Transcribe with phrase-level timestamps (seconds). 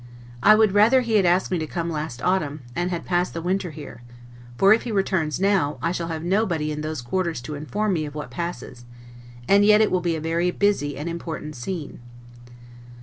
[0.41, 3.39] I would rather he had asked me to come last autumn, and had passed the
[3.43, 4.01] winter here;
[4.57, 8.05] for if he returns now, I shall have nobody in those quarters to inform me
[8.07, 8.83] of what passes;
[9.47, 11.99] and yet it will be a very busy and important scene."